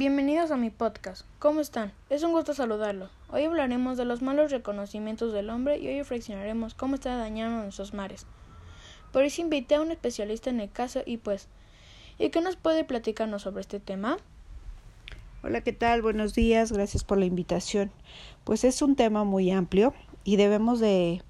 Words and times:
Bienvenidos 0.00 0.50
a 0.50 0.56
mi 0.56 0.70
podcast. 0.70 1.26
¿Cómo 1.38 1.60
están? 1.60 1.92
Es 2.08 2.22
un 2.22 2.32
gusto 2.32 2.54
saludarlo. 2.54 3.10
Hoy 3.28 3.44
hablaremos 3.44 3.98
de 3.98 4.06
los 4.06 4.22
malos 4.22 4.50
reconocimientos 4.50 5.34
del 5.34 5.50
hombre 5.50 5.76
y 5.76 5.88
hoy 5.88 5.98
reflexionaremos 5.98 6.72
cómo 6.72 6.94
está 6.94 7.18
dañando 7.18 7.64
nuestros 7.64 7.92
mares. 7.92 8.24
Por 9.12 9.24
eso 9.24 9.42
invité 9.42 9.74
a 9.74 9.82
un 9.82 9.90
especialista 9.90 10.48
en 10.48 10.60
el 10.60 10.70
caso 10.70 11.02
y 11.04 11.18
pues, 11.18 11.48
¿y 12.18 12.30
qué 12.30 12.40
nos 12.40 12.56
puede 12.56 12.84
platicarnos 12.84 13.42
sobre 13.42 13.60
este 13.60 13.78
tema? 13.78 14.16
Hola, 15.42 15.60
¿qué 15.60 15.74
tal? 15.74 16.00
Buenos 16.00 16.32
días, 16.32 16.72
gracias 16.72 17.04
por 17.04 17.18
la 17.18 17.26
invitación. 17.26 17.92
Pues 18.44 18.64
es 18.64 18.80
un 18.80 18.96
tema 18.96 19.24
muy 19.24 19.50
amplio 19.50 19.92
y 20.24 20.36
debemos 20.36 20.80
de 20.80 21.22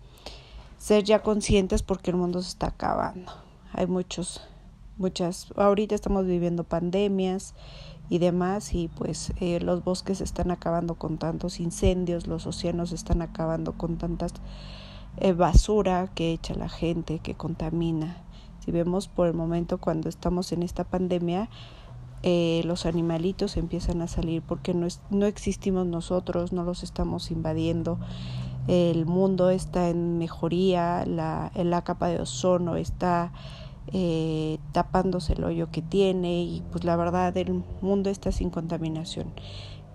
ser 0.78 1.02
ya 1.02 1.24
conscientes 1.24 1.82
porque 1.82 2.12
el 2.12 2.18
mundo 2.18 2.40
se 2.40 2.50
está 2.50 2.68
acabando. 2.68 3.32
Hay 3.72 3.88
muchos, 3.88 4.46
muchas, 5.00 5.48
ahorita 5.56 5.94
estamos 5.96 6.26
viviendo 6.26 6.62
pandemias, 6.62 7.54
y 8.10 8.18
demás 8.18 8.74
y 8.74 8.88
pues 8.88 9.32
eh, 9.40 9.60
los 9.60 9.84
bosques 9.84 10.20
están 10.20 10.50
acabando 10.50 10.96
con 10.96 11.16
tantos 11.16 11.60
incendios, 11.60 12.26
los 12.26 12.44
océanos 12.46 12.92
están 12.92 13.22
acabando 13.22 13.72
con 13.74 13.96
tantas 13.96 14.32
eh, 15.18 15.32
basura 15.32 16.08
que 16.14 16.32
echa 16.32 16.54
la 16.54 16.68
gente, 16.68 17.20
que 17.20 17.34
contamina. 17.34 18.16
Si 18.64 18.72
vemos 18.72 19.06
por 19.06 19.28
el 19.28 19.34
momento 19.34 19.78
cuando 19.78 20.08
estamos 20.08 20.50
en 20.52 20.64
esta 20.64 20.84
pandemia, 20.84 21.48
eh, 22.22 22.62
los 22.64 22.84
animalitos 22.84 23.56
empiezan 23.56 24.02
a 24.02 24.08
salir 24.08 24.42
porque 24.42 24.74
no, 24.74 24.86
es, 24.86 25.00
no 25.10 25.26
existimos 25.26 25.86
nosotros, 25.86 26.52
no 26.52 26.64
los 26.64 26.82
estamos 26.82 27.30
invadiendo. 27.30 27.98
El 28.66 29.06
mundo 29.06 29.50
está 29.50 29.88
en 29.88 30.18
mejoría, 30.18 31.06
la, 31.06 31.52
la 31.54 31.82
capa 31.82 32.08
de 32.08 32.20
ozono 32.20 32.76
está 32.76 33.32
eh, 33.92 34.58
tapándose 34.72 35.32
el 35.32 35.44
hoyo 35.44 35.70
que 35.70 35.82
tiene 35.82 36.42
y 36.42 36.62
pues 36.70 36.84
la 36.84 36.96
verdad 36.96 37.36
el 37.36 37.64
mundo 37.80 38.10
está 38.10 38.32
sin 38.32 38.50
contaminación. 38.50 39.32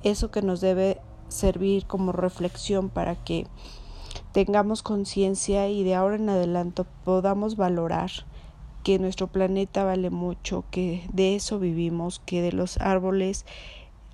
Eso 0.04 0.32
que 0.32 0.42
nos 0.42 0.62
debe 0.62 1.00
servir 1.30 1.86
como 1.86 2.12
reflexión 2.12 2.90
para 2.90 3.16
que 3.16 3.48
tengamos 4.32 4.84
conciencia 4.84 5.70
y 5.70 5.84
de 5.84 5.96
ahora 5.96 6.16
en 6.16 6.30
adelante 6.30 6.84
podamos 7.04 7.56
valorar 7.56 8.12
que 8.84 9.00
nuestro 9.00 9.28
planeta 9.28 9.84
vale 9.84 10.12
mucho, 10.12 10.64
que 10.70 11.08
de 11.12 11.36
eso 11.36 11.58
vivimos, 11.58 12.20
que 12.20 12.42
de 12.42 12.52
los 12.52 12.78
árboles 12.78 13.46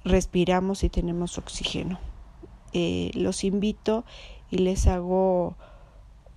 respiramos 0.06 0.84
y 0.84 0.90
tenemos 0.90 1.38
oxígeno. 1.38 2.00
Eh, 2.73 3.12
los 3.14 3.44
invito 3.44 4.06
y 4.50 4.60
les 4.60 4.88
hago 4.88 5.56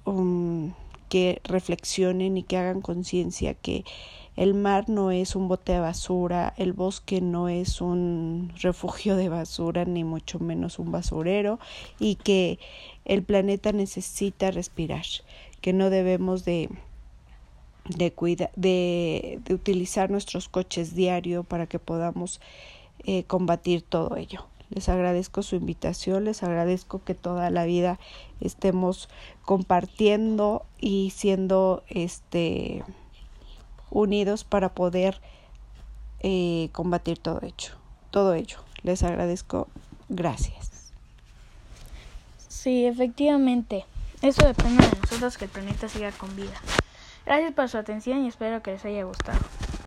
un 0.04 0.74
que 1.14 1.40
reflexionen 1.44 2.36
y 2.36 2.42
que 2.42 2.56
hagan 2.56 2.80
conciencia 2.80 3.54
que 3.54 3.84
el 4.34 4.52
mar 4.52 4.88
no 4.88 5.12
es 5.12 5.36
un 5.36 5.46
bote 5.46 5.74
de 5.74 5.78
basura, 5.78 6.52
el 6.56 6.72
bosque 6.72 7.20
no 7.20 7.48
es 7.48 7.80
un 7.80 8.52
refugio 8.60 9.14
de 9.14 9.28
basura, 9.28 9.84
ni 9.84 10.02
mucho 10.02 10.40
menos 10.40 10.80
un 10.80 10.90
basurero, 10.90 11.60
y 12.00 12.16
que 12.16 12.58
el 13.04 13.22
planeta 13.22 13.70
necesita 13.70 14.50
respirar, 14.50 15.04
que 15.60 15.72
no 15.72 15.88
debemos 15.88 16.44
de 16.44 16.68
de, 17.96 18.12
de, 18.56 19.54
utilizar 19.54 20.10
nuestros 20.10 20.48
coches 20.48 20.96
diario 20.96 21.44
para 21.44 21.68
que 21.68 21.78
podamos 21.78 22.40
eh, 23.04 23.22
combatir 23.22 23.82
todo 23.82 24.16
ello. 24.16 24.48
Les 24.70 24.88
agradezco 24.88 25.42
su 25.42 25.56
invitación, 25.56 26.24
les 26.24 26.42
agradezco 26.42 27.02
que 27.04 27.14
toda 27.14 27.50
la 27.50 27.64
vida 27.64 27.98
estemos 28.40 29.08
compartiendo 29.44 30.64
y 30.78 31.10
siendo 31.10 31.82
este 31.88 32.84
unidos 33.90 34.44
para 34.44 34.70
poder 34.74 35.20
eh, 36.20 36.70
combatir 36.72 37.18
todo 37.18 37.40
hecho, 37.42 37.76
todo 38.10 38.34
ello. 38.34 38.58
Les 38.82 39.02
agradezco. 39.02 39.68
Gracias. 40.08 40.92
Sí, 42.48 42.86
efectivamente. 42.86 43.84
Eso 44.22 44.46
depende 44.46 44.82
de 44.86 45.00
nosotros 45.00 45.36
que 45.36 45.46
el 45.46 45.50
planeta 45.50 45.88
siga 45.88 46.12
con 46.12 46.34
vida. 46.34 46.60
Gracias 47.26 47.52
por 47.52 47.68
su 47.68 47.78
atención 47.78 48.24
y 48.24 48.28
espero 48.28 48.62
que 48.62 48.72
les 48.72 48.84
haya 48.84 49.04
gustado. 49.04 49.38